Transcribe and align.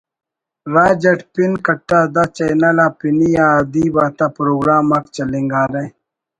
راج 0.73 1.03
اٹ 1.11 1.19
پن 1.33 1.51
کٹا 1.65 1.99
the 2.15 2.23
channel 2.35 2.77
آ 2.85 2.87
پنی 2.99 3.29
آ 3.45 3.47
ادیب 3.59 3.95
آتا 4.05 4.25
پروگرام 4.37 4.87
آک 4.97 5.05
چلینگارہ 5.15 5.83